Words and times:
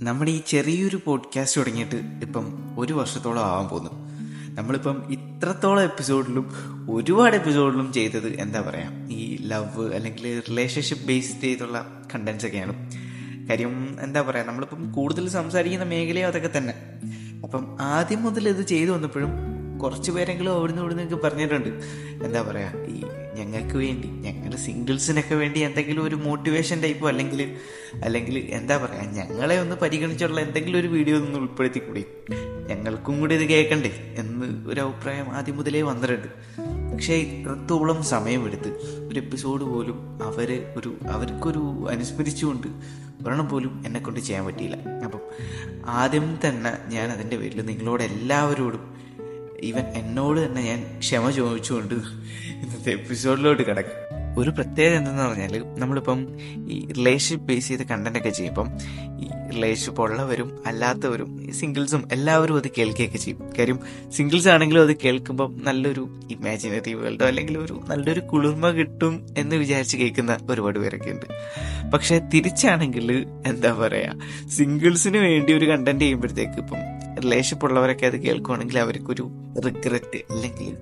നമ്മുടെ 0.00 0.30
ഈ 0.30 0.40
ചെറിയൊരു 0.46 1.00
പോഡ്കാസ്റ്റ് 1.04 1.60
തുടങ്ങിയിട്ട് 1.60 1.94
ഇപ്പം 2.22 2.74
ഒരു 2.78 2.92
വർഷത്തോളം 2.92 3.44
ആവാൻ 3.44 3.68
പോകുന്നു. 3.68 3.90
നമ്മളിപ്പം 4.54 5.12
ഇത്രത്തോളം 5.12 5.82
എപ്പിസോഡിലും 5.82 6.50
ഒരുപാട് 6.90 7.36
എപ്പിസോഡിലും 7.36 7.92
ചെയ്തത് 7.92 8.40
എന്താ 8.40 8.60
പറയുക 8.60 9.08
ഈ 9.10 9.36
ലവ് 9.40 9.94
അല്ലെങ്കിൽ 9.94 10.42
റിലേഷൻഷിപ്പ് 10.50 11.06
ബേസ്ഡ് 11.06 11.40
ചെയ്തുള്ള 11.40 12.02
കണ്ടൻസ് 12.14 12.46
ഒക്കെയാണ്. 12.46 12.90
കാര്യം 13.48 13.96
എന്താ 14.00 14.22
പറയുക 14.22 14.46
നമ്മളിപ്പം 14.46 14.92
കൂടുതൽ 14.92 15.28
സംസാരിക്കുന്ന 15.28 15.84
മേഖലയും 15.84 16.26
അതൊക്കെ 16.26 16.50
തന്നെ. 16.56 16.74
അപ്പം 17.44 17.76
ആദ്യം 17.80 18.22
മുതൽ 18.22 18.48
ഇത് 18.48 18.66
ചെയ്തു 18.66 18.90
വന്നപ്പോഴും 18.90 19.53
കുറച്ച് 19.84 20.10
പേരെങ്കിലും 20.10 20.52
അവിടുന്ന് 20.52 20.82
ഇവിടുന്നൊക്കെ 20.82 21.16
പറഞ്ഞിട്ടുണ്ട്. 21.16 21.68
എന്താ 22.24 22.42
പറയുക 22.42 22.86
ഈ 22.88 23.04
ഞങ്ങൾക്ക് 23.34 23.76
വേണ്ടി 23.76 24.08
ഞങ്ങളുടെ 24.08 24.56
സിംഗിൾസിനൊക്കെ 24.56 25.34
വേണ്ടി 25.34 25.60
എന്തെങ്കിലും 25.60 26.04
ഒരു 26.04 26.14
മോട്ടിവേഷൻ 26.14 26.82
ടൈപ്പോ 26.82 27.08
അല്ലെങ്കിൽ 27.08 27.56
അല്ലെങ്കിൽ 28.04 28.38
എന്താ 28.38 28.76
പറയുക 28.76 29.02
ഞങ്ങളെ 29.02 29.60
ഒന്ന് 29.60 29.76
പരിഗണിച്ചുള്ള 29.76 30.40
എന്തെങ്കിലും 30.40 30.78
ഒരു 30.78 30.86
വീഡിയോ 30.86 31.16
ഒന്ന് 31.16 31.38
ഉൾപ്പെടുത്തിക്കൂടി? 31.38 32.04
ഞങ്ങൾക്കും 32.68 33.20
കൂടി 33.20 33.34
ഇത് 33.34 33.48
കേൾക്കണ്ടേ? 33.48 34.14
എന്ന് 34.18 34.68
ഒരു 34.68 34.80
അഭിപ്രായം 34.80 35.28
ആദ്യം 35.28 35.56
മുതലേ 35.56 35.82
വന്നിട്ടുണ്ട്. 35.82 36.28
പക്ഷേ 36.94 37.14
ഇത്രത്തോളം 37.14 38.02
സമയമെടുത്ത് 38.02 38.68
ഒരു 39.08 39.20
എപ്പിസോഡ് 39.20 39.64
പോലും 39.64 40.18
അവർ 40.22 40.66
ഒരു 40.76 40.96
അവർക്കൊരു 41.10 41.86
അനുസ്മരിച്ചുകൊണ്ട് 41.90 42.66
ഒരെണ്ണം 43.24 43.48
പോലും 43.48 43.82
എന്നെ 43.86 44.00
കൊണ്ട് 44.00 44.20
ചെയ്യാൻ 44.20 44.46
പറ്റിയില്ല. 44.46 44.76
അപ്പം 44.76 45.20
ആദ്യം 45.86 46.38
തന്നെ 46.48 46.72
ഞാൻ 46.88 47.10
അതിന്റെ 47.10 47.36
പേരിൽ 47.36 47.66
നിങ്ങളോട് 47.66 48.02
എല്ലാവരോടും 48.02 48.93
ഈവൻ 49.62 49.84
എന്നോട് 49.84 50.46
തന്നെ 50.46 50.62
ഞാൻ 50.62 50.98
ക്ഷമ 50.98 51.30
ചോദിച്ചുകൊണ്ട് 51.30 51.94
ഇന്നത്തെ 51.94 52.90
എപ്പിസോഡിലോട്ട് 52.90 53.62
കിടക്കും. 53.62 54.04
ഒരു 54.38 54.50
പ്രത്യേകത 54.50 54.94
എന്തെന്ന് 54.94 55.22
പറഞ്ഞാൽ 55.22 55.64
നമ്മളിപ്പം 55.78 56.26
ഈ 56.68 56.92
റിലേഷൻഷിപ്പ് 56.92 57.46
ബേസ് 57.46 57.68
ചെയ്ത് 57.68 57.82
കണ്ടന്റ് 57.82 58.18
ഒക്കെ 58.18 58.28
ചെയ്യുമ്പം 58.28 58.68
ഈ 59.20 59.28
റിലേഷൻഷിപ്പ് 59.54 60.02
ഉള്ളവരും 60.02 60.62
അല്ലാത്തവരും 60.66 61.52
സിംഗിൾസും 61.52 62.08
എല്ലാവരും 62.12 62.56
അത് 62.56 62.68
കേൾക്കുകയൊക്കെ 62.78 63.18
ചെയ്യും. 63.18 63.52
കാര്യം 63.58 63.80
സിംഗിൾസ് 64.10 64.48
ആണെങ്കിലും 64.48 64.82
അത് 64.82 64.96
കേൾക്കുമ്പം 64.96 65.64
നല്ലൊരു 65.64 66.08
ഇമാജിനറി 66.30 66.92
വേൾഡോ 66.92 67.26
അല്ലെങ്കിൽ 67.26 67.58
ഒരു 67.58 67.80
നല്ലൊരു 67.88 68.20
കുളിർമ 68.20 68.70
കിട്ടും 68.70 69.26
എന്ന് 69.38 69.56
വിചാരിച്ച് 69.56 69.96
കേൾക്കുന്ന 69.96 70.38
ഒരുപാട് 70.50 70.78
പേരൊക്കെ 70.78 71.10
ഉണ്ട്. 71.10 71.26
പക്ഷെ 71.90 72.18
തിരിച്ചാണെങ്കിൽ 72.18 73.26
എന്താ 73.46 73.72
പറയാ 73.72 74.12
സിംഗിൾസിന് 74.48 75.16
വേണ്ടി 75.16 75.52
ഒരു 75.52 75.64
കണ്ടന്റ് 75.64 76.04
ചെയ്യുമ്പോഴത്തേക്ക് 76.04 76.52
ഇപ്പം 76.52 76.93
റിലേഷൻഷിപ്പ് 77.24 77.66
ഉള്ളവരൊക്കെ 77.66 78.06
അത് 78.06 78.16
കേൾക്കുവാണെങ്കിൽ 78.16 78.78
അവർക്കൊരു 78.78 79.30
റിഗ്രറ്റ് 79.66 80.16
അല്ലെങ്കിൽ 80.30 80.76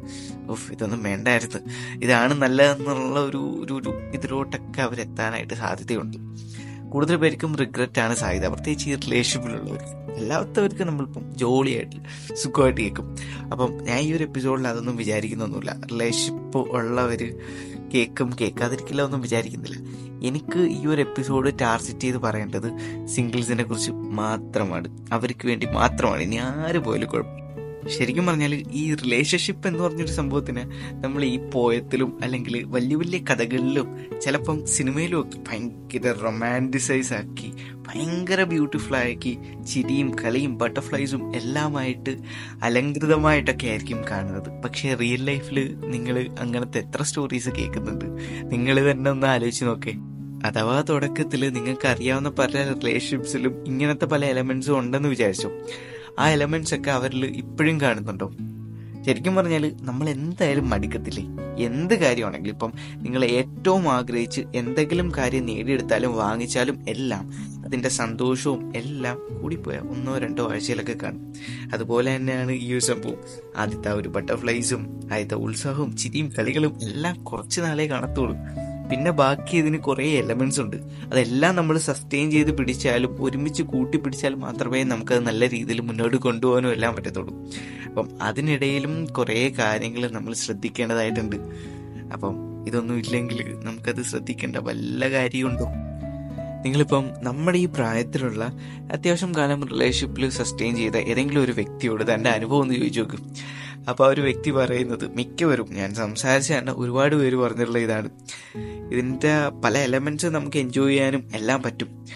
ഓഫ് 0.51 0.73
ഇതൊന്നും 0.73 1.03
വേണ്ടായിരുന്നു. 1.03 1.59
ഇതാണ് 2.05 2.35
നല്ലതെന്നുള്ള 2.35 3.21
ഒരു 3.21 3.57
ഒരു 3.61 3.73
ഒരു 3.73 3.91
ഇതിലോട്ടൊക്കെ 4.15 4.83
അവരെത്താനായിട്ട് 4.83 5.55
സാധ്യതയുണ്ട്. 5.55 6.17
കൂടുതൽ 6.91 7.17
പേർക്കും 7.17 7.57
റിഗ്രറ്റ് 7.57 8.01
ആണ് 8.01 8.15
സാധ്യത. 8.17 8.47
പ്രത്യേകിച്ച് 8.47 8.91
ഈ 8.91 8.95
റിലേഷൻഷിപ്പിലുള്ളവർ 8.95 9.81
അല്ലാത്തവർക്ക് 10.17 10.85
നമ്മളിപ്പം 10.85 11.37
ജോളിയായിട്ട് 11.37 12.35
സുഖമായിട്ട് 12.35 12.81
കേൾക്കും. 12.81 13.17
അപ്പം 13.53 13.85
ഞാൻ 13.85 13.99
ഈ 13.99 14.13
ഒരു 14.13 14.25
എപ്പിസോഡിൽ 14.25 14.69
അതൊന്നും 14.69 14.97
വിചാരിക്കുന്നൊന്നുമില്ല. 14.97 15.77
റിലേഷൻഷിപ്പ് 15.93 16.59
ഉള്ളവർ 16.59 17.39
കേൾക്കും 17.95 18.33
കേൾക്കാതിരിക്കില്ല 18.41 19.03
ഒന്നും 19.03 19.21
വിചാരിക്കുന്നില്ല. 19.21 19.77
എനിക്ക് 20.27 20.59
ഈ 20.59 20.87
ഒരു 20.87 21.01
എപ്പിസോഡ് 21.01 21.53
ടാർജറ്റ് 21.61 22.01
ചെയ്ത് 22.01 22.19
പറയേണ്ടത് 22.19 22.73
സിംഗിൾസിനെ 23.07 23.65
കുറിച്ച് 23.65 23.91
മാത്രമാണ്. 23.93 24.89
അവർക്ക് 25.13 25.47
വേണ്ടി 25.47 25.67
മാത്രമാണ്. 25.67 26.23
ഇനി 26.23 26.37
ആര് 26.37 26.79
പോയാലും 26.79 27.09
കുഴപ്പം. 27.09 27.42
ശരിക്കും 27.89 28.27
പറഞ്ഞാൽ 28.27 28.65
ഈ 28.73 28.95
റിലേഷൻഷിപ്പ് 28.95 29.69
എന്ന് 29.69 29.85
പറഞ്ഞൊരു 29.85 30.11
സംഭവത്തിന് 30.11 30.61
നമ്മൾ 31.05 31.25
ഈ 31.25 31.37
പോയത്തിലും 31.37 32.19
അല്ലെങ്കിൽ 32.23 32.65
വലിയ 32.65 32.97
വലിയ 32.97 33.19
കഥകളിലും 33.19 34.21
ചിലപ്പം 34.21 34.67
സിനിമയിലും 34.67 35.21
ഒക്കെ 35.21 35.39
ഭയങ്കര 35.49 36.13
റൊമാന്റിസൈസ് 36.13 37.13
ആക്കി 37.13 37.53
ഭയങ്കര 37.75 38.43
ബ്യൂട്ടിഫുൾ 38.43 38.97
ആക്കി 38.97 39.39
ചിരിയും 39.67 40.19
കളിയും 40.19 40.59
ബട്ടർഫ്ലൈസും 40.59 41.37
എല്ലാമായിട്ട് 41.37 42.19
അലങ്കൃതമായിട്ടൊക്കെ 42.63 43.67
ആയിരിക്കും 43.67 44.05
കാണുന്നത്. 44.11 44.63
പക്ഷേ 44.63 44.95
റിയൽ 44.95 45.25
ലൈഫിൽ 45.25 45.77
നിങ്ങൾ 45.81 46.27
അങ്ങനത്തെ 46.41 46.79
എത്ര 46.79 47.03
സ്റ്റോറീസ് 47.03 47.49
കേൾക്കുന്നുണ്ട്? 47.49 48.05
നിങ്ങൾ 48.53 48.91
തന്നെ 48.91 49.11
ഒന്ന് 49.11 49.27
ആലോചിച്ച് 49.27 49.65
നോക്കേ. 49.65 49.93
അഥവാ 50.45 50.81
തുടക്കത്തിൽ 50.81 51.53
നിങ്ങൾക്ക് 51.53 51.89
അറിയാവുന്ന 51.89 52.29
പല 52.29 52.75
റിലേഷൻഷിപ്സിലും 52.81 53.67
ഇങ്ങനത്തെ 53.67 54.05
പല 54.05 54.25
എലമെന്റ്സും 54.25 54.79
ഉണ്ടെന്ന് 54.79 55.09
വിചാരിച്ചു. 55.09 55.51
ആ 56.19 56.29
എലമെന്റ്സ് 56.29 56.75
ഒക്കെ 56.75 56.91
അവരിൽ 56.91 57.27
ഇപ്പോഴും 57.27 57.81
കാണുന്നുണ്ടോ? 57.81 58.33
ശരിക്കും 59.07 59.35
പറഞ്ഞാൽ 59.35 59.77
നമ്മൾ 59.81 60.09
എന്തായാലും 60.09 60.71
മടിക്കത്തില്ലേ? 60.71 61.25
എന്ത് 61.65 61.95
കാര്യമാണെങ്കിലും 61.95 62.53
ഇപ്പം 62.53 62.73
നിങ്ങൾ 62.95 63.25
ഏറ്റവും 63.25 63.93
ആഗ്രഹിച്ച് 63.93 64.41
എന്തെങ്കിലും 64.55 65.13
കാര്യം 65.17 65.47
നേടിയെടുത്താലും 65.47 66.17
വാങ്ങിച്ചാലും 66.17 66.85
എല്ലാം 66.89 67.53
അതിന്റെ 67.65 67.89
സന്തോഷവും 67.89 68.77
എല്ലാം 68.77 69.41
കൂടിപ്പോയ 69.43 69.77
ഒന്നോ 69.77 70.19
രണ്ടോ 70.19 70.53
ആഴ്ചയിലൊക്കെ 70.53 70.93
കാണും. 71.03 71.33
അതുപോലെ 71.75 72.17
തന്നെയാണ് 72.17 72.53
ഈ 72.53 72.73
ഒരു 72.73 72.81
സംഭവം. 72.81 73.17
ആദ്യത്തെ 73.57 73.93
ഒരു 73.93 74.09
ബട്ടർഫ്ലൈസും 74.09 75.01
ആദ്യത്തെ 75.13 75.35
ഉത്സാഹവും 75.35 75.97
ചിരിയും 75.97 76.33
കളികളും 76.39 76.79
എല്ലാം 76.83 77.25
കുറച്ച് 77.25 77.61
നാളേ 77.61 77.87
കാണത്തുള്ളൂ. 77.87 78.37
പിന്നെ 78.93 79.11
ബാക്കി 79.11 79.57
ഇതിന് 79.57 79.79
കുറേ 79.79 80.05
എലമെന്റ്സ് 80.05 80.61
ഉണ്ട്. 80.61 80.77
അതെല്ലാം 81.11 81.57
നമ്മൾ 81.57 81.79
സസ്റ്റെയിൻ 81.79 82.31
ചെയ്ത് 82.31 82.57
പിടിച്ചാലും 82.57 83.25
ഒരുമിച്ച് 83.25 83.63
കൂട്ടി 83.63 83.99
പിടിച്ചാൽ 83.99 84.35
മാത്രമേ 84.35 84.85
നമുക്കത് 84.85 85.27
നല്ല 85.27 85.49
രീതിയിൽ 85.49 85.81
മുന്നോട്ട് 85.81 86.17
കൊണ്ടുപോകാനും 86.17 86.73
എല്ലാം 86.73 86.97
പറ്റത്തുള്ളൂ. 86.97 87.51
അപ്പം 87.87 88.09
അതിനിടയിലും 88.23 89.07
കുറേ 89.07 89.53
കാര്യങ്ങൾ 89.59 90.11
നമ്മൾ 90.11 90.35
ശ്രദ്ധിക്കേണ്ടതായിട്ടുണ്ട്. 90.35 91.37
അപ്പം 92.13 92.65
ഇതൊന്നും 92.67 92.99
ഇല്ലെങ്കിൽ 92.99 93.57
നമുക്കത് 93.65 94.03
ശ്രദ്ധിക്കേണ്ട 94.03 94.57
വല്ല 94.57 95.11
കാര്യമുണ്ടോ? 95.11 95.65
നിങ്ങളിപ്പം 96.65 97.11
നമ്മുടെ 97.23 97.59
ഈ 97.59 97.67
പ്രായത്തിലുള്ള 97.67 98.53
അത്യാവശ്യം 98.93 99.35
കാലം 99.37 99.69
റിലേഷൻഷിപ്പിൽ 99.69 100.29
സസ്റ്റെയിൻ 100.29 100.77
ചെയ്ത 100.77 100.97
ഏതെങ്കിലും 100.97 101.43
ഒരു 101.43 101.53
വ്യക്തിയോട് 101.53 102.15
തന്റെ 102.15 102.31
അനുഭവം 102.31 102.61
ഒന്ന് 102.61 102.75
ചോദിച്ചു 102.75 103.01
നോക്കും. 103.01 103.35
അപ്പോൾ 103.89 104.05
ആ 104.05 104.07
ഒരു 104.07 104.21
വ്യക്തി 104.21 104.51
പറയുന്നത് 104.51 105.15
മിക്കവരും 105.17 105.67
ഞാൻ 105.71 105.95
സംസാരിച്ച 105.95 106.53
തന്നെ 106.53 106.73
ഒരുപാട് 106.73 107.17
പേര് 107.17 107.37
പറഞ്ഞിട്ടുള്ള 107.37 107.79
ഇതാണ്. 107.79 108.11
ഇതിന്റെ 108.93 109.49
പല 109.65 109.79
എലമെന്റ്സ് 109.79 110.27
നമുക്ക് 110.27 110.57
എൻജോയ് 110.57 110.91
ചെയ്യാനും 110.91 111.31
എല്ലാം 111.35 111.63
പറ്റും. 111.63 112.07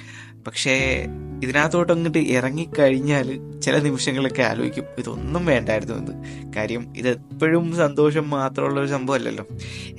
പക്ഷേ 0.46 1.06
ഇതിനകത്തോട്ട് 1.42 1.92
അങ്ങോട്ട് 1.92 2.18
ഇറങ്ങിക്കഴിഞ്ഞാൽ 2.18 3.60
ചില 3.60 3.78
നിമിഷങ്ങളൊക്കെ 3.78 4.42
ആലോചിക്കും 4.42 4.84
ഇതൊന്നും 4.98 5.46
വേണ്ടായിരുന്നു 5.46 5.94
എന്ന് 5.94 6.52
കാര്യം 6.52 6.96
ഇത് 6.96 7.08
എപ്പോഴും 7.08 7.76
സന്തോഷം 7.76 8.30
മാത്രമുള്ള 8.30 8.80
ഒരു 8.80 8.88
സംഭവമല്ലല്ലോ. 8.88 9.46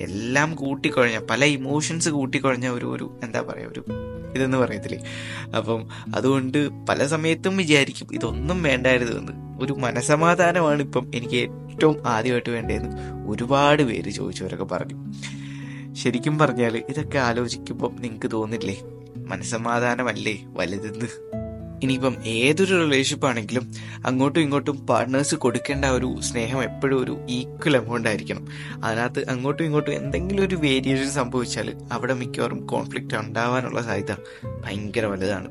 എല്ലാം 0.00 0.54
കൂട്ടിക്കുഴഞ്ഞ 0.54 1.18
പല 1.18 1.44
ഇമോഷൻസ് 1.44 2.08
കൂട്ടിക്കുഴഞ്ഞ 2.08 2.68
ഒരു 2.68 2.86
ഒരു 2.86 3.20
എന്താ 3.24 3.40
പറയുക 3.40 3.68
ഒരു 3.68 3.84
ഇതെന്ന് 4.34 4.58
പറയത്തില്ലേ? 4.58 5.04
അപ്പം 5.56 5.88
അതുകൊണ്ട് 6.14 6.86
പല 6.86 7.06
സമയത്തും 7.06 7.56
വിചാരിക്കും 7.56 8.08
ഇതൊന്നും 8.12 8.62
വേണ്ടായിരുന്നു 8.62 9.12
എന്ന് 9.12 9.47
ഒരു 9.58 9.72
മനസമാധാനമാണ് 9.72 10.82
ഇപ്പം 10.82 11.10
എനിക്ക് 11.14 11.50
ഏറ്റവും 11.70 12.08
ആദ്യമായിട്ട് 12.08 12.50
വേണ്ടതെന്ന് 12.50 12.96
ഒരുപാട് 13.26 13.82
പേര് 13.82 14.10
ചോദിച്ചവരൊക്കെ 14.10 14.64
പറഞ്ഞു. 14.64 15.12
ശരിക്കും 15.94 16.38
പറഞ്ഞാൽ 16.38 16.76
ഇതൊക്കെ 16.88 17.18
ആലോചിക്കുമ്പോൾ 17.18 18.00
നിങ്ങൾക്ക് 18.00 18.30
തോന്നില്ലേ? 18.32 18.80
മനസമാധാനമല്ലേ 19.16 20.44
വലുതെന്ന്? 20.46 21.06
ഇനിയിപ്പം 21.82 22.16
ഏതൊരു 22.26 22.84
റിലേഷൻഷിപ്പ് 22.84 23.26
ആണെങ്കിലും 23.26 23.72
അങ്ങോട്ടും 24.06 24.40
ഇങ്ങോട്ടും 24.40 24.86
പാർട്ട്നേഴ്സ് 24.86 25.34
കൊടുക്കേണ്ട 25.34 25.84
ഒരു 25.84 26.20
സ്നേഹം 26.20 26.62
എപ്പോഴും 26.62 27.04
ഒരു 27.04 27.26
ഈക്വൽ 27.30 27.76
എമൗണ്ട് 27.76 28.08
ആയിരിക്കണം. 28.08 28.46
അതിനകത്ത് 28.84 29.28
അങ്ങോട്ടും 29.28 29.64
ഇങ്ങോട്ടും 29.64 29.94
എന്തെങ്കിലും 29.94 30.44
ഒരു 30.44 30.56
വേരിയേഷൻ 30.56 31.10
സംഭവിച്ചാൽ 31.10 31.74
അവിടെ 31.92 32.14
മിക്കവാറും 32.14 32.66
കോൺഫ്ലിക്റ്റ് 32.66 33.14
ഉണ്ടാവാനുള്ള 33.14 33.82
സാധ്യത 33.82 34.16
ഭയങ്കര 34.64 35.06
വലുതാണ്. 35.06 35.48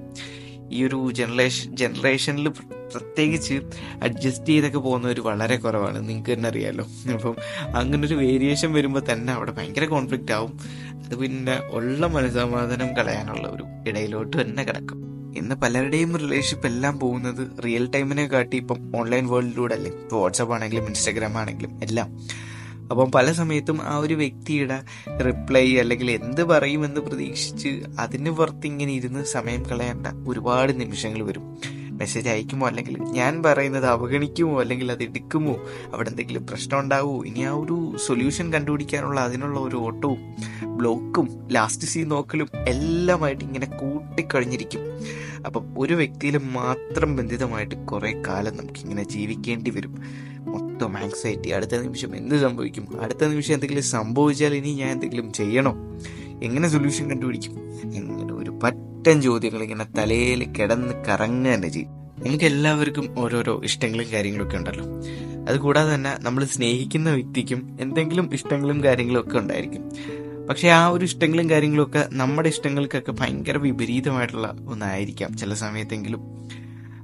ഈ 0.72 0.84
ഒരു 0.84 1.12
ജനറേഷൻ 1.12 1.76
ജനറേഷനിൽ 1.76 2.48
പ്രത്യേകിച്ച് 2.48 3.62
അഡ്ജസ്റ്റ് 4.04 4.46
ചെയ്തൊക്കെ 4.46 4.78
പോകുന്നവർ 4.78 5.20
വളരെ 5.20 5.58
കുറവാണ്. 5.58 6.10
നിങ്ങൾക്ക് 6.10 6.32
തന്നെ 6.32 6.50
അറിയാമല്ലോ 6.50 6.86
അപ്പം 7.14 7.36
അങ്ങനൊരു 7.76 8.16
വേരിയേഷൻ 8.16 8.74
വരുമ്പോൾ 8.74 9.04
തന്നെ 9.12 9.34
അവിടെ 9.34 9.52
ഭയങ്കര 9.52 9.86
കോൺഫ്ലിക്റ്റ് 9.86 10.32
ആവും. 10.32 10.60
അത് 11.06 11.16
പിന്നെ 11.16 11.60
ഉള്ള 11.72 12.08
മനസമാധാനം 12.08 12.96
കളയാനുള്ള 12.96 13.48
ഒരു 13.48 13.64
ഇടയിലോട്ട് 13.88 14.42
തന്നെ 14.42 14.64
കിടക്കും. 14.64 15.08
ഇന്ന് 15.38 15.56
പലരുടെയും 15.56 16.18
റിലേഷൻഷിപ്പ് 16.18 16.68
എല്ലാം 16.68 17.00
പോകുന്നത് 17.00 17.64
റിയൽ 17.66 17.90
ടൈമിനെ 17.92 18.28
കാട്ടി 18.28 18.58
ഇപ്പം 18.58 18.92
ഓൺലൈൻ 18.96 19.28
വേൾഡിലൂടെ 19.28 19.76
അല്ലേ? 19.76 19.92
ഇപ്പോൾ 19.92 20.22
വാട്സപ്പ് 20.22 20.54
ആണെങ്കിലും 20.54 20.88
ഇൻസ്റ്റാഗ്രാം 20.88 21.38
ആണെങ്കിലും 21.38 21.84
എല്ലാം. 21.84 22.18
അപ്പം 22.92 23.12
പല 23.12 23.32
സമയത്തും 23.32 23.80
ആ 23.82 23.98
ഒരു 23.98 24.14
വ്യക്തിയുടെ 24.14 24.82
റിപ്ലൈ 25.26 25.76
അല്ലെങ്കിൽ 25.76 26.12
എന്ത് 26.12 26.44
പറയുമെന്ന് 26.44 27.02
പ്രതീക്ഷിച്ച് 27.02 27.84
അതിന് 28.00 28.30
പുറത്ത് 28.30 28.68
ഇങ്ങനെ 28.68 28.94
ഇരുന്ന് 28.94 29.24
സമയം 29.24 29.64
കളയേണ്ട 29.64 30.08
ഒരുപാട് 30.28 30.82
നിമിഷങ്ങൾ 30.82 31.24
വരും. 31.24 31.58
മെസ്സേജ് 31.92 32.30
അയക്കുമോ 32.30 32.68
അല്ലെങ്കിൽ 32.68 33.00
ഞാൻ 33.00 33.44
പറയുന്നത് 33.44 33.86
അവഗണിക്കുമോ 33.86 34.62
അല്ലെങ്കിൽ 34.62 34.92
അത് 34.92 35.04
എടുക്കുമോ? 35.04 35.60
അവിടെ 35.94 36.10
എന്തെങ്കിലും 36.10 36.48
പ്രശ്നം 36.48 36.80
ഉണ്ടാവുമോ? 36.80 37.24
ഇനി 37.24 37.40
ആ 37.40 37.52
ഒരു 37.52 37.98
സൊല്യൂഷൻ 38.06 38.54
കണ്ടുപിടിക്കാനുള്ള 38.54 39.20
അതിനുള്ള 39.20 39.60
ഒരു 39.60 39.76
ഓട്ടവും 39.76 40.36
ബ്ലോക്കും 40.78 41.48
ലാസ്റ്റ് 41.52 41.88
സീ 41.88 42.04
നോക്കലും 42.04 42.48
എല്ലാമായിട്ട് 42.68 43.44
ഇങ്ങനെ 43.44 43.66
കൂട്ടിക്കഴിഞ്ഞിരിക്കും. 43.66 44.82
അപ്പം 45.46 45.74
ഒരു 45.78 45.94
വ്യക്തിയിൽ 45.94 46.38
മാത്രം 46.38 47.16
ബന്ധിതമായിട്ട് 47.16 47.76
കുറേ 47.76 48.24
കാലം 48.28 48.58
നമുക്കിങ്ങനെ 48.58 49.04
ജീവിക്കേണ്ടി 49.04 49.72
വരും. 49.72 50.04
മൊത്തം 50.48 50.98
ആങ്സൈറ്റി 50.98 51.50
അടുത്ത 51.50 51.76
നിമിഷം 51.76 52.16
എന്ത് 52.16 52.42
സംഭവിക്കും? 52.42 53.02
അടുത്ത 53.02 53.26
നിമിഷം 53.26 53.54
എന്തെങ്കിലും 53.54 53.84
സംഭവിച്ചാൽ 53.84 54.54
ഇനി 54.54 54.74
ഞാൻ 54.74 54.92
എന്തെങ്കിലും 54.92 55.34
ചെയ്യണോ? 55.34 55.76
എങ്ങനെ 56.44 56.68
സൊല്യൂഷൻ 56.68 57.10
കണ്ടുപിടിക്കും? 57.10 57.54
എങ്ങനെ 57.96 58.34
ഒരു 58.34 58.60
പറ്റം 58.64 59.22
ചോദ്യങ്ങൾ 59.22 59.64
ഇങ്ങനെ 59.64 59.86
തലയിൽ 59.98 60.44
കിടന്ന് 60.44 61.06
കറങ്ങുക 61.06 61.54
തന്നെ 61.54 61.68
ചെയ്യും. 61.68 61.90
നമുക്ക് 61.92 62.46
എല്ലാവർക്കും 62.46 63.16
ഓരോരോ 63.18 63.62
ഇഷ്ടങ്ങളും 63.64 64.06
കാര്യങ്ങളും 64.14 64.46
ഒക്കെ 64.46 64.58
ഉണ്ടല്ലോ. 64.58 64.86
അതുകൂടാതെ 65.50 65.96
തന്നെ 65.96 66.18
നമ്മൾ 66.20 66.46
സ്നേഹിക്കുന്ന 66.46 67.10
വ്യക്തിക്കും 67.12 67.78
എന്തെങ്കിലും 67.80 68.34
ഇഷ്ടങ്ങളും 68.34 68.84
കാര്യങ്ങളും 68.84 69.20
ഒക്കെ 69.20 69.38
ഉണ്ടായിരിക്കും. 69.38 69.92
പക്ഷെ 70.50 70.68
ആ 70.68 70.88
ഒരു 70.88 71.06
ഇഷ്ടങ്ങളും 71.06 71.50
കാര്യങ്ങളും 71.50 71.84
ഒക്കെ 71.84 72.08
നമ്മുടെ 72.12 72.50
ഇഷ്ടങ്ങൾക്കൊക്കെ 72.50 73.12
ഭയങ്കര 73.12 73.58
വിപരീതമായിട്ടുള്ള 73.58 74.56
ഒന്നായിരിക്കാം. 74.68 75.38
ചില 75.38 75.54
സമയത്തെങ്കിലും 75.54 76.20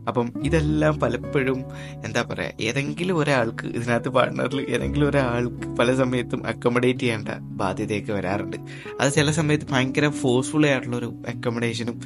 അപ്പം 0.08 0.28
ഇതെല്ലാം 0.44 1.00
പലപ്പോഴും 1.00 1.60
എന്താ 2.06 2.22
പറയുക 2.22 2.62
ഏതെങ്കിലും 2.62 3.18
ഒരാൾക്ക് 3.18 3.66
ഇതിനകത്ത് 3.66 4.10
പാർട്ട്ണറിൽ 4.10 4.66
ഏതെങ്കിലും 4.70 5.10
ഒരാൾക്ക് 5.10 5.68
പല 5.68 5.96
സമയത്തും 5.96 6.48
അക്കോമഡേറ്റ് 6.48 7.00
ചെയ്യേണ്ട 7.00 7.30
ബാധ്യതയൊക്കെ 7.62 8.14
വരാറുണ്ട്. 8.14 8.58
അത് 9.02 9.14
ചില 9.14 9.32
സമയത്ത് 9.32 9.66
ഭയങ്കര 9.72 10.10
ഫോഴ്സ്ഫുൾ 10.10 10.66
ആയിട്ടുള്ള 10.66 10.98
ഒരു 10.98 11.16
അക്കോമഡേഷനും 11.28 12.02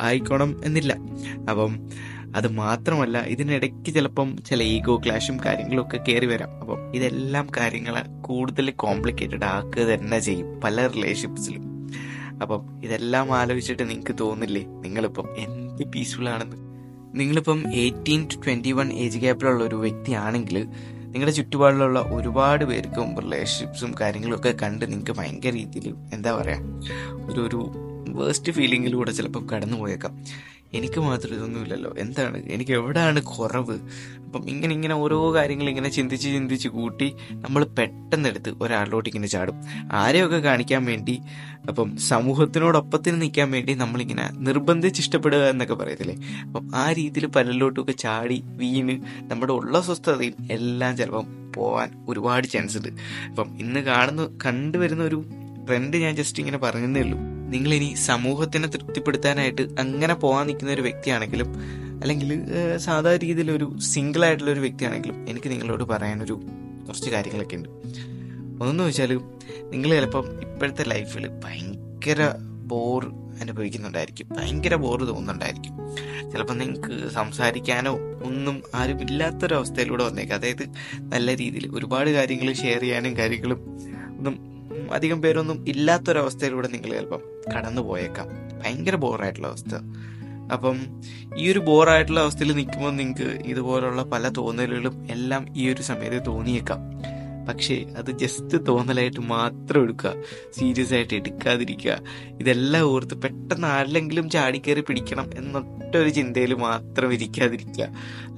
ആയിക്കോണം 0.00 0.60
എന്നില്ല. 0.64 0.92
അപ്പം 1.50 1.74
അത് 2.36 2.48
മാത്രമല്ല 2.52 3.18
ഇതിനിടയ്ക്ക് 3.18 3.94
ചിലപ്പം 3.94 4.28
ചില 4.42 4.62
ഈഗോ 4.62 4.96
ക്ലാഷും 4.96 5.36
കാര്യങ്ങളും 5.44 5.82
ഒക്കെ 5.86 5.96
കയറി 5.96 6.26
വരാം. 6.26 6.50
അപ്പം 6.60 6.94
ഇതെല്ലാം 6.94 7.46
കാര്യങ്ങൾ 7.56 7.96
കൂടുതൽ 8.20 8.70
കോംപ്ലിക്കേറ്റഡ് 8.70 9.44
ആക്കുക 9.44 9.82
തന്നെ 9.82 10.18
ചെയ്യും 10.18 10.60
പല 10.60 10.86
റിലേഷൻഷിപ്സിലും 10.86 11.64
അപ്പം 12.42 12.62
ഇതെല്ലാം 12.84 13.32
ആലോചിച്ചിട്ട് 13.38 13.90
നിങ്ങൾക്ക് 13.90 14.14
തോന്നില്ലേ 14.20 14.64
നിങ്ങളിപ്പം 14.84 15.26
എന്ത് 15.38 15.82
പീസ്ഫുൾ 15.84 16.28
ആണെന്ന്? 16.28 16.56
നിങ്ങളിപ്പം 17.14 17.58
eighteen 17.74 18.26
to 18.26 18.36
twenty 18.46 18.72
one 18.72 18.92
age 18.92 19.18
ഗ്യാപ്പിലുള്ള 19.18 19.64
ഒരു 19.64 19.76
വ്യക്തിയാണെങ്കിൽ 19.76 20.56
നിങ്ങളുടെ 21.06 21.32
ചുറ്റുപാടിലുള്ള 21.32 22.00
ഒരുപാട് 22.12 22.64
പേർക്കും 22.64 23.08
റിലേഷൻഷിപ്സും 23.20 23.94
കാര്യങ്ങളും 24.00 24.36
ഒക്കെ 24.36 24.52
കണ്ട് 24.62 24.92
നിങ്ങൾക്ക് 24.92 25.12
ഭയങ്കര 25.12 25.52
രീതിയിൽ 25.52 25.94
എന്താ 26.12 26.32
പറയുക 26.34 26.62
ഒരു 27.26 27.40
ഒരു 27.40 27.60
വേസ്റ്റ് 28.08 28.52
ഫീലിങ്ങിലൂടെ 28.52 29.12
ചിലപ്പോൾ 29.12 29.44
കടന്നു 29.52 29.76
പോയേക്കാം 29.76 30.14
എനിക്ക് 30.74 31.00
മാത്രം 31.00 31.34
ഇതൊന്നുമില്ലല്ലോ. 31.34 31.94
എന്താണ്? 31.98 32.42
എനിക്ക് 32.46 32.72
എവിടെയാണ് 32.72 33.22
കുറവ്? 33.22 33.78
അപ്പം 34.24 34.50
ഇങ്ങനെ 34.50 34.74
ഇങ്ങനെ 34.74 34.94
ഓരോ 34.94 35.34
കാര്യങ്ങൾ 35.34 35.68
ഇങ്ങനെ 35.68 35.88
ചിന്തിച്ച് 35.88 36.28
ചിന്തിച്ച് 36.28 36.68
കൂട്ടി 36.68 37.14
നമ്മൾ 37.30 37.64
പെട്ടെന്നെടുത്ത് 37.64 38.54
ഒരാളിലോട്ട് 38.62 39.08
ഇങ്ങനെ 39.08 39.26
ചാടും. 39.26 39.54
ആരെയൊക്കെ 39.92 40.36
കാണിക്കാൻ 40.36 40.84
വേണ്ടി 40.84 41.20
അപ്പം 41.68 41.96
സമൂഹത്തിനോടൊപ്പത്തിന് 41.96 43.22
നിൽക്കാൻ 43.22 43.50
വേണ്ടി 43.50 43.74
നമ്മളിങ്ങനെ 43.74 44.30
നിർബന്ധിച്ച് 44.32 45.00
ഇഷ്ടപ്പെടുക 45.00 45.38
എന്നൊക്കെ 45.38 45.74
പറയത്തില്ലേ? 45.74 46.16
അപ്പം 46.42 46.70
ആ 46.74 46.92
രീതിയിൽ 46.92 47.26
പലരിലോട്ടൊക്കെ 47.26 47.92
ചാടി 47.92 48.42
വീണ് 48.46 49.00
നമ്മുടെ 49.30 49.52
ഉള്ള 49.52 49.80
സ്വസ്ഥതയും 49.80 50.34
എല്ലാം 50.50 50.96
ചിലപ്പം 50.96 51.52
പോവാൻ 51.52 52.04
ഒരുപാട് 52.08 52.46
ചാൻസ് 52.46 52.76
ഉണ്ട്. 52.76 52.88
അപ്പം 53.28 53.58
ഇന്ന് 53.60 53.80
കാണുന്ന 53.80 54.38
കണ്ടുവരുന്ന 54.46 55.04
ഒരു 55.04 55.24
ട്രെൻഡ് 55.66 55.96
ഞാൻ 55.96 56.16
ജസ്റ്റ് 56.16 56.40
ഇങ്ങനെ 56.40 56.58
പറഞ്ഞതേ 56.58 57.00
ഉള്ളൂ. 57.00 57.18
നിങ്ങൾ 57.48 57.74
ഇനി 57.74 57.94
സമൂഹത്തിനെ 57.94 58.68
തൃപ്തിപ്പെടുത്താനായിട്ട് 58.68 59.62
അങ്ങനെ 59.62 60.14
പോകാൻ 60.14 60.46
നിൽക്കുന്ന 60.46 60.72
ഒരു 60.72 60.82
വ്യക്തിയാണെങ്കിലും 60.82 61.54
അല്ലെങ്കിൽ 62.02 62.42
സാധാരണ 62.76 63.18
രീതിയിൽ 63.18 63.50
ഒരു 63.50 63.78
സിംഗിൾ 63.78 64.24
ആയിട്ടുള്ള 64.24 64.50
ഒരു 64.50 64.60
വ്യക്തിയാണെങ്കിലും 64.60 65.28
എനിക്ക് 65.28 65.50
നിങ്ങളോട് 65.50 65.84
പറയാനൊരു 65.84 66.40
കുറച്ച് 66.86 67.10
കാര്യങ്ങളൊക്കെ 67.10 67.56
ഉണ്ട്. 67.56 67.68
ഒന്നെന്ന് 67.68 68.84
വെച്ചാൽ 68.84 69.20
നിങ്ങൾ 69.70 69.90
ചിലപ്പം 69.90 70.40
ഇപ്പോഴത്തെ 70.40 70.84
ലൈഫിൽ 70.84 71.28
ഭയങ്കര 71.44 72.28
ബോർ 72.62 73.12
അനുഭവിക്കുന്നുണ്ടായിരിക്കും. 73.40 74.28
ഭയങ്കര 74.36 74.74
ബോർ 74.74 75.04
തോന്നുന്നുണ്ടായിരിക്കും. 75.04 75.72
ചിലപ്പോൾ 76.30 76.54
നിങ്ങൾക്ക് 76.54 77.10
സംസാരിക്കാനോ 77.10 77.98
ഒന്നും 78.24 78.62
ആരും 78.74 79.02
ഇല്ലാത്തൊരവസ്ഥയിലൂടെ 79.02 80.04
വന്നേക്കാം. 80.04 80.38
അതായത് 80.38 80.68
നല്ല 81.00 81.36
രീതിയിൽ 81.36 81.70
ഒരുപാട് 81.74 82.10
കാര്യങ്ങൾ 82.10 82.52
ഷെയർ 82.52 82.80
ചെയ്യാനും 82.80 83.16
കാര്യങ്ങളും 83.16 83.71
അധികം 84.92 85.22
പേരൊന്നും 85.22 85.68
ഇല്ലാത്തൊരവസ്ഥയിലൂടെ 85.68 86.68
നിങ്ങൾ 86.68 86.88
ചിലപ്പം 86.88 87.20
കടന്നു 87.56 87.82
പോയേക്കാം 87.82 88.26
ഭയങ്കര 88.64 88.96
ബോറായിട്ടുള്ള 88.96 89.48
അവസ്ഥ. 89.48 89.74
അപ്പം 90.52 90.78
ഈ 91.36 91.52
ഒരു 91.52 91.58
ബോറായിട്ടുള്ള 91.58 92.20
അവസ്ഥയിൽ 92.20 92.56
നിൽക്കുമ്പോൾ 92.56 92.96
നിങ്ങൾക്ക് 92.96 93.42
ഇതുപോലുള്ള 93.46 94.02
പല 94.02 94.28
തോന്നലുകളും 94.28 95.06
എല്ലാം 95.10 95.54
ഈ 95.56 95.68
ഒരു 95.68 95.82
സമയത്ത് 95.82 96.26
തോന്നിയേക്കാം. 96.26 96.78
പക്ഷേ 97.48 97.84
അത് 97.96 98.10
ജസ്റ്റ് 98.10 98.66
തോന്നലായിട്ട് 98.66 99.20
മാത്രം 99.20 99.82
എടുക്കുക. 99.82 100.14
സീരിയസ് 100.58 100.94
ആയിട്ട് 100.94 101.14
എടുക്കാതിരിക്കുക. 101.14 102.00
ഇതെല്ലാം 102.40 102.84
ഓർത്ത് 102.84 103.14
പെട്ടെന്ന് 103.14 103.66
ആരിലെങ്കിലും 103.66 104.30
ചാടിക്കയറി 104.30 104.80
പിടിക്കണം 104.80 105.30
എന്നൊറ്റ 105.34 105.96
ഒരു 105.96 106.08
ചിന്തയിൽ 106.08 106.54
മാത്രം 106.54 107.12
ഇരിക്കാതിരിക്കുക. 107.12 107.84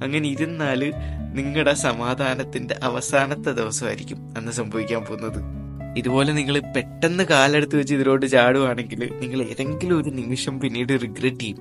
അങ്ങനെ 0.03 0.29
ഇരുന്നാൽ 0.29 0.93
നിങ്ങളുടെ 1.33 1.73
സമാധാനത്തിന്റെ 1.73 2.75
അവസാനത്തെ 2.83 3.51
ദിവസമായിരിക്കും 3.51 4.33
അന്ന് 4.37 4.51
സംഭവിക്കാൻ 4.51 5.01
പോകുന്നത്. 5.01 5.64
ഇതുപോലെ 5.97 6.33
നിങ്ങൾ 6.33 6.59
പെട്ടെന്ന് 6.59 7.23
കാലെടുത്ത് 7.23 7.75
വെച്ച് 7.75 7.93
ഇതിലോട്ട് 7.93 8.25
ചാടുവാണെങ്കിൽ 8.25 9.11
നിങ്ങൾ 9.19 9.41
ഏതെങ്കിലും 9.41 10.01
ഒരു 10.01 10.09
നിമിഷം 10.09 10.59
പിന്നീട് 10.59 10.89
റിഗ്രറ്റ് 10.89 11.39
ചെയ്യും. 11.39 11.57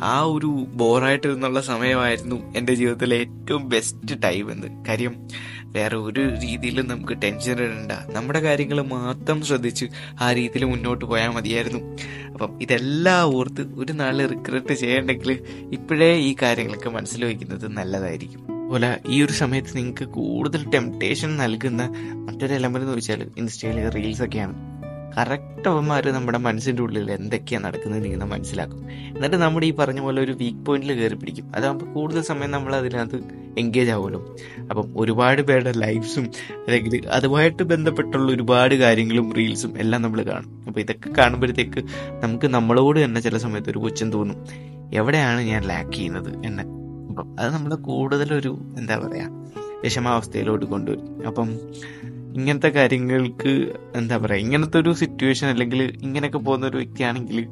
ആ 0.00 0.20
ഒരു 0.20 0.46
ബോറായിട്ട് 0.68 1.34
നിന്നുള്ള 1.34 1.60
സമയമായിരുന്നു 1.60 2.54
എന്റെ 2.56 2.74
ജീവിതത്തിലെ 2.74 3.16
ഏറ്റവും 3.16 3.68
ബെസ്റ്റ് 3.68 4.22
ടൈം 4.22 4.52
എന്ന്. 4.52 4.84
കാര്യം 4.84 5.28
വേറെ 5.62 5.96
ഒരു 5.96 6.20
രീതിയിലും 6.20 6.88
നമുക്ക് 6.88 7.22
ടെൻഷൻ 7.22 7.52
ഇടണ്ട. 7.52 7.92
നമ്മുടെ 8.12 8.40
കാര്യങ്ങൾ 8.40 8.82
മാത്രം 8.82 9.42
ശ്രദ്ധിച്ച് 9.42 9.86
ആ 10.20 10.32
രീതിയിൽ 10.32 10.64
മുന്നോട്ട് 10.64 11.04
പോയാൽ 11.04 11.28
മതിയായിരുന്നു. 11.28 11.96
അപ്പം 12.32 12.62
ഇതെല്ലാം 12.62 13.36
ഓർത്ത് 13.36 13.74
ഒരു 13.74 13.92
നാൾ 13.92 14.26
റിഗ്രറ്റ് 14.26 14.74
ചെയ്യണ്ടെങ്കിൽ 14.74 15.42
ഇപ്പോഴേ 15.72 16.16
ഈ 16.16 16.36
കാര്യങ്ങളൊക്കെ 16.42 16.90
മനസ്സിൽ 16.90 17.24
വയ്ക്കുന്നത് 17.24 17.72
നല്ലതായിരിക്കും. 17.72 18.57
അതുപോലെ 18.68 18.98
ഈ 19.08 19.22
ഒരു 19.22 19.32
സമയത്ത് 19.32 19.76
നിങ്ങൾക്ക് 19.76 20.04
കൂടുതൽ 20.04 20.70
ടെംപ്ടേഷൻ 20.70 21.36
നൽകുന്ന 21.36 21.88
മറ്റൊരു 22.14 22.54
എലമെന്റ് 22.54 22.80
എന്ന് 22.80 22.96
വെച്ചാൽ 22.96 23.30
ഇൻസ്റ്റയിലെ 23.38 23.88
റീൽസ് 23.88 24.22
ഒക്കെയാണ്. 24.22 24.54
കറക്റ്റ് 25.18 25.68
അവന്മാർ 25.68 26.08
നമ്മുടെ 26.08 26.38
മനസ്സിന്റെ 26.38 26.82
ഉള്ളിൽ 26.82 27.10
എന്തൊക്കെയാണ് 27.10 27.64
നടക്കുന്നത് 27.64 28.04
നിങ്ങൾ 28.04 28.24
മനസ്സിലാക്കും. 28.24 28.90
എന്നിട്ട് 28.90 29.36
നമ്മുടെ 29.36 29.66
ഈ 29.66 29.72
പറഞ്ഞ 29.72 30.00
പോലെ 30.00 30.22
ഒരു 30.22 30.32
വീക്ക് 30.32 30.58
പോയിന്റിൽ 30.58 30.92
കയറി 30.92 31.14
പിടിക്കും. 31.14 31.56
അതാകുമ്പോൾ 31.56 31.84
കൂടുതൽ 31.84 32.22
സമയം 32.22 32.50
നമ്മൾ 32.50 32.76
അതിനകത്ത് 32.76 33.16
എൻഗേജ് 33.58 33.90
ആവുമല്ലോ. 33.90 34.36
അപ്പം 34.70 34.92
ഒരുപാട് 34.96 35.42
പേരുടെ 35.42 35.72
ലൈഫ്സും 35.72 36.22
അല്ലെങ്കിൽ 36.52 37.08
അതുമായിട്ട് 37.08 37.62
ബന്ധപ്പെട്ടുള്ള 37.62 38.32
ഒരുപാട് 38.32 38.74
കാര്യങ്ങളും 38.74 39.32
റീൽസും 39.32 39.78
എല്ലാം 39.78 40.02
നമ്മൾ 40.02 40.22
കാണും. 40.22 40.64
അപ്പോൾ 40.66 40.80
ഇതൊക്കെ 40.80 41.10
കാണുമ്പോഴത്തേക്ക് 41.10 41.84
നമുക്ക് 42.22 42.46
നമ്മളോട് 42.46 43.04
തന്നെ 43.04 43.20
ചില 43.20 43.38
സമയത്ത് 43.38 43.70
ഒരു 43.70 43.78
കൊച്ചം 43.78 44.12
തോന്നും. 44.12 44.46
എവിടെയാണ് 44.92 45.40
ഞാൻ 45.40 45.62
ലാക്ക് 45.62 45.92
ചെയ്യുന്നത് 45.92 46.46
എന്ന് 46.46 46.77
അപ്പം 47.18 47.40
അത് 47.40 47.54
നമ്മൾ 47.54 47.74
കൂടുതലൊരു 47.74 48.58
എന്താ 48.78 48.98
പറയുക 48.98 49.30
വിഷമാവസ്ഥയിലോട്ട് 49.82 50.66
കൊണ്ടുവരും. 50.66 51.26
അപ്പം 51.26 51.48
ഇങ്ങനത്തെ 52.34 52.68
കാര്യങ്ങൾക്ക് 52.68 53.52
എന്താ 53.96 54.16
പറയുക 54.16 54.40
ഇങ്ങനത്തെ 54.40 54.78
ഒരു 54.78 54.92
സിറ്റുവേഷൻ 54.92 55.46
അല്ലെങ്കിൽ 55.48 55.80
ഇങ്ങനെയൊക്കെ 56.02 56.38
പോകുന്ന 56.38 56.66
ഒരു 56.66 56.76
വ്യക്തിയാണെങ്കിൽ 56.76 57.48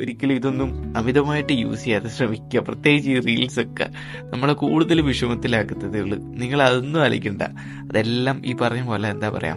ഒരിക്കലും 0.00 0.34
ഇതൊന്നും 0.34 0.96
അമിതമായിട്ട് 0.96 1.52
യൂസ് 1.52 1.84
ചെയ്യാതെ 1.84 2.08
ശ്രമിക്കുക. 2.08 2.60
പ്രത്യേകിച്ച് 2.60 3.10
ഈ 3.10 3.20
റീൽസ് 3.20 3.60
ഒക്കെ 3.60 3.86
നമ്മളെ 4.22 4.52
കൂടുതൽ 4.52 5.00
വിഷമത്തിലാക്കുന്നതേ 5.00 6.00
ഉള്ളൂ. 6.00 6.18
നിങ്ങൾ 6.18 6.62
അതൊന്നും 6.62 7.02
അലക്കണ്ട 7.02 7.42
അതെല്ലാം 7.90 8.42
ഈ 8.46 8.54
പറഞ്ഞ 8.54 8.84
പോലെ 8.86 9.08
എന്താ 9.08 9.30
പറയാ 9.30 9.56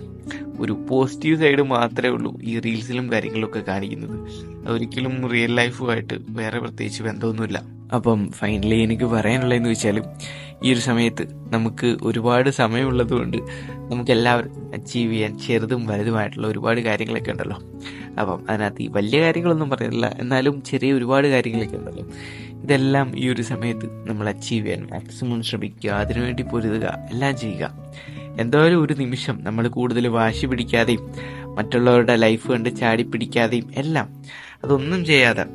ഒരു 0.61 0.85
പോസിറ്റീവ് 0.89 1.37
സൈഡ് 1.37 1.61
മാത്രമേ 1.61 2.09
ഉള്ളൂ 2.09 2.41
ഈ 2.43 2.59
റീൽസിലും 2.59 3.11
കാര്യങ്ങളൊക്കെ 3.11 3.59
കാണിക്കുന്നത്. 3.59 4.19
ഒരിക്കലും 4.71 5.29
റിയൽ 5.29 5.55
ലൈഫുമായിട്ട് 5.55 6.13
വേറെ 6.29 6.59
പ്രത്യേകിച്ച് 6.59 7.03
ബന്ധമൊന്നുമില്ല. 7.03 7.61
അപ്പം 7.95 8.31
ഫൈനലി 8.31 8.75
എനിക്ക് 8.75 9.03
പറയാനുള്ളതെന്ന് 9.03 9.69
വെച്ചാൽ 9.69 10.03
ഈ 10.63 10.73
ഒരു 10.73 10.79
സമയത്ത് 10.79 11.27
നമുക്ക് 11.53 11.97
ഒരുപാട് 12.01 12.49
സമയമുള്ളത് 12.49 13.13
കൊണ്ട് 13.13 13.37
നമുക്ക് 13.91 14.11
എല്ലാവരും 14.11 14.71
അച്ചീവ് 14.73 15.13
ചെയ്യാൻ 15.13 15.39
ചെറുതും 15.39 15.87
വലുതുമായിട്ടുള്ള 15.87 16.47
ഒരുപാട് 16.47 16.81
കാര്യങ്ങളൊക്കെ 16.81 17.31
ഉണ്ടല്ലോ. 17.31 17.57
അപ്പം 18.19 18.49
അതിനകത്ത് 18.49 18.81
ഈ 18.81 18.87
വലിയ 18.87 19.21
കാര്യങ്ങളൊന്നും 19.21 19.69
പറയുന്നില്ല 19.69 20.17
എന്നാലും 20.19 20.63
ചെറിയ 20.63 20.93
ഒരുപാട് 20.93 21.27
കാര്യങ്ങളൊക്കെ 21.27 21.77
ഉണ്ടല്ലോ. 21.77 22.07
ഇതെല്ലാം 22.63 23.19
ഈ 23.19 23.29
ഒരു 23.29 23.41
സമയത്ത് 23.41 24.09
നമ്മൾ 24.09 24.29
അച്ചീവ് 24.29 24.65
ചെയ്യാൻ 24.65 24.87
മാക്സിമം 24.91 25.43
ശ്രമിക്കുക. 25.43 25.89
അതിനുവേണ്ടി 25.89 26.43
പൊരുതുക. 26.43 26.97
എല്ലാം 27.11 27.37
ചെയ്യുക. 27.37 27.93
എന്തായാലും 28.39 28.83
ഒരു 28.83 28.93
നിമിഷം 28.93 29.43
നമ്മൾ 29.43 29.67
കൂടുതൽ 29.67 30.07
വാശി 30.07 30.45
പിടിക്കാതെയും 30.45 31.11
മറ്റുള്ളവരുടെ 31.55 32.15
ലൈഫ് 32.15 32.51
കണ്ട് 32.51 32.75
ചാടി 32.75 33.03
പിടിക്കാതെയും 33.03 33.69
എല്ലാം. 33.77 34.23
അതൊന്നും 34.63 35.05
ചെയ്യാതെ 35.05 35.45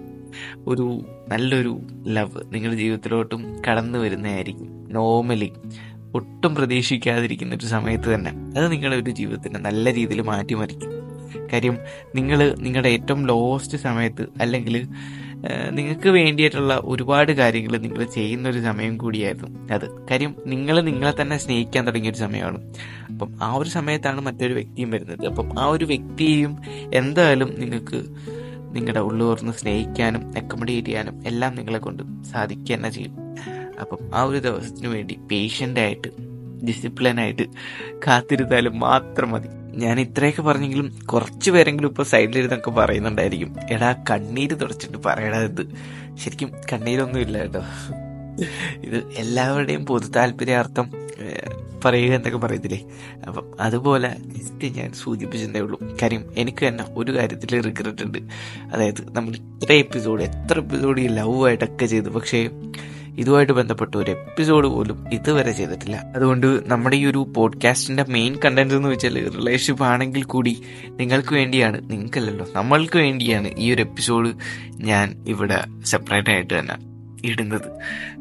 ഒരു 0.67 1.05
നല്ലൊരു 1.29 1.81
ലവ് 2.07 2.55
നിങ്ങളുടെ 2.55 2.79
ജീവിതത്തിലോട്ടും 2.79 3.63
കടന്നു 3.69 3.99
വരുന്നതായിരിക്കും. 3.99 4.93
നോർമലി 4.93 5.53
ഒട്ടും 6.15 6.55
പ്രതീക്ഷിക്കാതിരിക്കുന്ന 6.55 7.55
ഒരു 7.55 7.67
സമയത്ത് 7.67 8.15
തന്നെ 8.15 8.31
അത് 8.31 8.73
നിങ്ങളുടെ 8.73 9.03
ഒരു 9.03 9.11
ജീവിതത്തിനെ 9.11 9.61
നല്ല 9.61 9.95
രീതിയിൽ 9.95 10.21
മാറ്റിമറിക്കും. 10.21 10.91
കാര്യം 11.53 11.79
നിങ്ങൾ 12.15 12.55
നിങ്ങളുടെ 12.55 12.89
ഏറ്റവും 12.89 13.27
ലോസ്റ്റ് 13.27 13.79
സമയത്ത് 13.79 14.27
അല്ലെങ്കിൽ 14.41 14.89
നിങ്ങൾക്ക് 15.71 16.09
വേണ്ടിയിട്ടുള്ള 16.09 16.81
ഒരുപാട് 16.85 17.33
കാര്യങ്ങൾ 17.33 17.79
നിങ്ങൾ 17.79 18.05
ചെയ്യുന്ന 18.05 18.49
ഒരു 18.49 18.61
സമയം 18.61 18.99
കൂടിയായിരുന്നു 18.99 19.73
അത്. 19.73 20.09
കാര്യം 20.11 20.35
നിങ്ങൾ 20.47 20.81
നിങ്ങളെ 20.81 21.23
തന്നെ 21.23 21.37
സ്നേഹിക്കാൻ 21.37 21.87
തുടങ്ങിയ 21.87 22.11
ഒരു 22.11 22.19
സമയമാണ്. 22.19 22.75
അപ്പം 23.09 23.35
ആ 23.43 23.55
ഒരു 23.55 23.69
സമയത്താണ് 23.69 24.21
മറ്റൊരു 24.21 24.53
വ്യക്തിയും 24.55 24.91
വരുന്നത്. 24.91 25.27
അപ്പം 25.27 25.61
ആ 25.61 25.67
ഒരു 25.67 25.85
വ്യക്തിയെയും 25.85 26.59
എന്തായാലും 26.95 27.61
നിങ്ങൾക്ക് 27.61 28.05
നിങ്ങളുടെ 28.73 29.01
ഉള്ളുവർന്ന് 29.01 29.53
സ്നേഹിക്കാനും 29.53 30.33
അക്കോമഡേറ്റ് 30.37 30.87
ചെയ്യാനും 30.87 31.27
എല്ലാം 31.27 31.55
നിങ്ങളെ 31.55 31.79
കൊണ്ട് 31.79 32.03
സാധിക്കുക 32.33 32.77
തന്നെ 32.77 32.91
ചെയ്യും. 32.91 33.15
അപ്പം 33.81 33.99
ആ 34.15 34.23
ഒരു 34.23 34.39
ദിവസത്തിന് 34.39 34.89
വേണ്ടി 34.89 35.19
പേഷ്യന്റായിട്ട് 35.31 36.09
ഡിസിപ്ലിനായിട്ട് 36.67 37.43
കാത്തിരുന്നാലും 37.95 38.81
മാത്രം 38.81 39.31
മതി. 39.31 39.49
ഞാൻ 39.77 40.01
ഇത്രയൊക്കെ 40.01 40.43
പറഞ്ഞെങ്കിലും 40.43 40.99
കുറച്ച് 41.07 41.51
പേരെങ്കിലും 41.51 41.89
ഇപ്പോൾ 41.89 42.03
സൈഡിലിരുന്നൊക്കെ 42.03 42.71
പറയുന്നുണ്ടായിരിക്കും. 42.71 43.57
എടാ 43.71 43.93
കണ്ണീര് 44.11 44.61
തുടച്ചിട്ട് 44.61 44.99
പറയടാ 45.07 45.41
ഇത്. 45.41 45.67
ശരിക്കും 46.15 46.53
കണ്ണീരൊന്നും 46.73 47.21
ഇല്ല 47.21 47.39
കേട്ടോ. 47.39 47.61
ഇത് 48.85 49.05
എല്ലാവരുടെയും 49.17 49.87
പൊതു 49.87 50.07
താല്പര്യാർത്ഥം 50.07 50.91
പറയുക 51.85 52.13
എന്നൊക്കെ 52.13 52.39
പറയത്തില്ലേ? 52.39 52.85
അപ്പം 53.27 53.55
അതുപോലെ 53.61 54.17
ജസ്റ്റ് 54.21 54.65
ഞാൻ 54.65 54.93
സൂചിപ്പിച്ചതേ 54.93 55.61
ഉള്ളൂ. 55.61 55.97
കാര്യം 56.03 56.25
എനിക്ക് 56.37 56.67
തന്നെ 56.67 56.85
ഒരു 56.91 57.17
കാര്യത്തിൽ 57.17 57.63
റിഗ്രറ്റ് 57.63 58.03
ഉണ്ട്. 58.03 58.19
അതായത് 58.73 59.17
നമ്മൾ 59.17 59.37
ഇത്ര 59.37 59.73
എപ്പിസോഡ് 59.73 60.23
എത്ര 60.23 60.59
എപ്പിസോഡ് 60.59 61.01
ഈ 61.01 61.07
ലവ് 61.07 61.47
ആയിട്ടൊക്കെ 61.47 61.87
ചെയ്തു. 61.87 62.09
പക്ഷേ 62.09 62.51
ഇതുമായിട്ട് 63.19 63.53
ബന്ധപ്പെട്ട 63.53 63.97
ഒരു 63.97 64.11
എപ്പിസോഡ് 64.11 64.67
പോലും 64.69 65.05
ഇതുവരെ 65.13 65.53
ചെയ്തിട്ടില്ല. 65.53 66.03
അതുകൊണ്ട് 66.17 66.71
നമ്മുടെ 66.71 66.97
ഈ 66.97 67.07
ഒരു 67.07 67.33
പോഡ്കാസ്റ്റിന്റെ 67.37 68.05
മെയിൻ 68.09 68.37
കണ്ടന്റ് 68.45 68.75
എന്ന് 68.75 68.89
വെച്ചാൽ 68.89 69.31
റിലേഷൻഷിപ്പ് 69.31 69.85
ആണെങ്കിൽ 69.85 70.23
കൂടി 70.23 70.63
നിങ്ങൾക്ക് 70.91 71.35
വേണ്ടിയാണ് 71.35 71.91
നിങ്ങൾക്കല്ലല്ലോ 71.91 72.47
നമ്മൾക്ക് 72.57 72.97
വേണ്ടിയാണ് 72.97 73.51
ഈ 73.59 73.75
ഒരു 73.75 73.83
എപ്പിസോഡ് 73.83 74.33
ഞാൻ 74.71 75.25
ഇവിടെ 75.27 75.65
സെപ്പറേറ്റ് 75.85 76.31
ആയിട്ട് 76.31 76.59
തന്നെ 76.59 76.96
ഇടുന്നത്. 77.25 77.69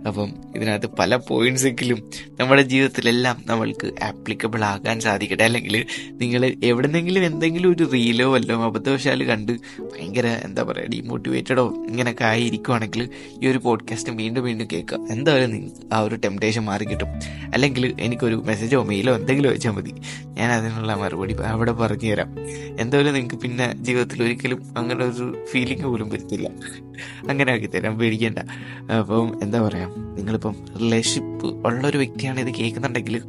അപ്പം 0.07 0.33
ഇതിനകത്ത് 0.55 0.89
പല 0.99 1.15
പോയിന്റ്സെങ്കിലും 1.15 2.09
നമ്മുടെ 2.39 2.61
ജീവിതത്തിലെല്ലാം 2.61 3.43
നമ്മൾക്ക് 3.45 3.91
ആപ്ലിക്കബിൾ 4.03 4.63
ആകാൻ 4.63 4.99
സാധിക്കട്ടെ. 4.99 5.43
അല്ലെങ്കിൽ 5.43 5.85
നിങ്ങൾ 6.11 6.53
എവിടെന്നെങ്കിലും 6.63 7.25
എന്തെങ്കിലും 7.25 7.71
ഒരു 7.71 7.89
റീലോ 7.93 8.33
വല്ലോ 8.33 8.63
അബദ്ധവശാൽ 8.63 9.23
കണ്ട് 9.23 9.51
ഭയങ്കര 9.79 10.27
എന്താ 10.27 10.63
പറയുക 10.63 10.87
ഡീമോട്ടിവേറ്റഡോ 10.87 11.73
ഇങ്ങനെയൊക്കെ 11.87 12.23
ആയിരിക്കുവാണെങ്കിൽ 12.23 13.09
ഈ 13.43 13.47
ഒരു 13.47 13.57
പോഡ്കാസ്റ്റ് 13.57 14.13
വീണ്ടും 14.13 14.43
വീണ്ടും 14.43 14.67
കേൾക്കുക 14.73 14.99
എന്തായാലും 15.11 15.51
നിങ്ങൾക്ക് 15.51 15.93
ആ 15.93 15.99
ഒരു 15.99 16.15
ടെംപ്ടേഷൻ 16.15 16.61
മാറി 16.61 16.85
കിട്ടും. 16.85 17.07
അല്ലെങ്കിൽ 17.53 17.95
എനിക്കൊരു 17.99 18.35
മെസ്സേജോ 18.35 18.83
മെയിലോ 18.83 19.15
എന്തെങ്കിലും 19.15 19.49
അയച്ചാൽ 19.49 19.71
മതി. 19.71 19.93
ഞാൻ 20.27 20.51
അതിനുള്ള 20.51 20.95
മറുപടി 20.95 21.33
അവിടെ 21.33 21.71
പറഞ്ഞു 21.71 22.11
തരാം. 22.11 22.35
എന്തായാലും 22.79 23.13
നിങ്ങൾക്ക് 23.13 23.35
പിന്നെ 23.35 23.73
ജീവിതത്തിൽ 23.75 24.23
ഒരിക്കലും 24.23 24.77
അങ്ങനെ 24.77 25.05
ഒരു 25.05 25.45
ഫീലിംഗ് 25.51 25.85
പോലും 25.85 26.09
വരുത്തില്ല. 26.09 26.49
അങ്ങനെ 27.29 27.53
ആക്കി 27.53 27.65
തരാം. 27.65 27.99
പേടിക്കേണ്ട. 27.99 28.39
അപ്പം 28.91 29.43
എന്താ 29.43 29.61
പറയാ 29.61 29.87
നിങ്ങളിപ്പം 29.87 30.55
റിലേഷൻഷിപ്പ് 30.81 31.67
ഉള്ള 31.67 31.87
ഒരു 31.87 31.97
വ്യക്തിയാണ് 31.97 32.39
ഇത് 32.39 32.55
കേൾക്കുന്നുണ്ടെങ്കിൽ 32.55 33.21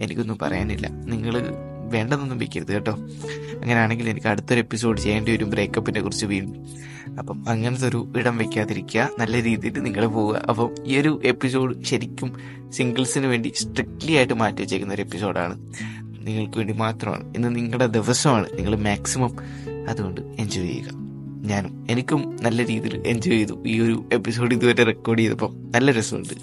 എനിക്കൊന്നും 0.00 0.38
പറയാനില്ല. 0.42 0.86
നിങ്ങൾ 0.86 1.42
വേണ്ടതൊന്നും 1.90 2.38
വെക്കരുത് 2.38 2.72
കേട്ടോ. 2.72 2.92
അങ്ങനെയാണെങ്കിൽ 3.62 4.08
എനിക്ക് 4.08 4.26
അടുത്തൊരു 4.26 4.58
എപ്പിസോഡ് 4.58 5.00
ചെയ്യേണ്ടി 5.00 5.32
വരും 5.32 5.50
ബ്രേക്കപ്പിനെ 5.50 6.00
കുറിച്ച് 6.00 6.26
വീണ്ടും. 6.26 6.66
അപ്പം 7.18 7.48
അങ്ങനത്തെ 7.48 7.88
ഒരു 7.88 8.12
ഇടം 8.16 8.38
വെക്കാതിരിക്കുക 8.38 9.10
നല്ല 9.18 9.42
രീതിയിൽ 9.42 9.82
നിങ്ങൾ 9.82 10.06
പോവുക. 10.06 10.36
അപ്പം 10.48 10.74
ഈ 10.84 10.98
ഒരു 10.98 11.20
എപ്പിസോഡ് 11.24 11.82
ശരിക്കും 11.82 12.36
സിംഗിൾസിന് 12.70 13.26
വേണ്ടി 13.26 13.52
സ്ട്രിക്ട്ലി 13.56 14.12
ആയിട്ട് 14.12 14.34
മാറ്റി 14.34 14.62
വെച്ചേക്കുന്ന 14.62 14.94
ഒരു 14.94 15.02
എപ്പിസോഡാണ് 15.02 15.72
നിങ്ങൾക്ക് 16.26 16.58
വേണ്ടി 16.58 16.74
മാത്രമാണ്. 16.74 17.34
ഇന്ന് 17.36 17.56
നിങ്ങളുടെ 17.56 17.86
ദിവസമാണ്. 17.86 18.46
നിങ്ങൾ 18.54 18.76
മാക്സിമം 18.76 19.36
അതുകൊണ്ട് 19.88 20.20
എൻജോയ് 20.20 20.66
ചെയ്യുക. 20.66 21.03
ഞാനും 21.44 21.86
എനിക്കും 21.90 22.36
നല്ല 22.42 22.66
രീതിയിൽ 22.66 23.02
എൻജോയ് 23.06 23.36
ചെയ്തു 23.36 23.62
ഈ 23.66 23.80
ഒരു 23.80 24.04
എപ്പിസോഡ് 24.12 24.54
ഇതുവരെ 24.54 24.84
റെക്കോർഡ് 24.84 25.20
ചെയ്തപ്പോൾ. 25.20 25.54
നല്ല 25.54 25.90
രസമുണ്ട്. 25.90 26.34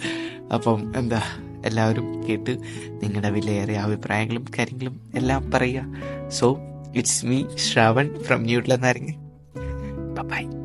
അപ്പം 0.54 0.92
എന്താ 0.96 1.22
എല്ലാവരും 1.66 2.28
കേട്ട് 2.30 2.58
നിങ്ങളുടെ 3.04 3.30
വിലയേറിയ 3.30 3.76
അഭിപ്രായങ്ങളും 3.76 4.46
കാര്യങ്ങളും 4.60 5.02
എല്ലാം 5.16 5.52
പറയുക. 5.52 5.86
So 6.30 6.58
it's 6.96 7.26
me 7.26 7.44
Shravan 7.56 8.24
from 8.24 8.44
ന്യൂട്ട്ല 8.44 8.76
നാരങ്ങ. 8.76 9.12
ബൈ 10.22 10.61